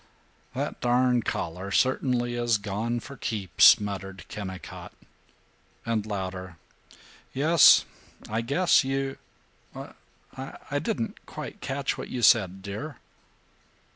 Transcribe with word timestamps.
"That 0.55 0.81
darn 0.81 1.21
collar 1.21 1.69
certainly 1.69 2.33
is 2.33 2.57
gone 2.57 2.99
for 3.01 3.15
keeps," 3.15 3.79
muttered 3.79 4.25
Kennicott 4.29 4.93
and, 5.85 6.07
louder, 6.07 6.57
"Yes, 7.35 7.85
I 8.27 8.41
guess 8.41 8.83
you 8.83 9.19
I 9.75 10.79
didn't 10.79 11.23
quite 11.27 11.61
catch 11.61 11.99
what 11.99 12.09
you 12.09 12.23
said, 12.23 12.63
dear." 12.63 12.97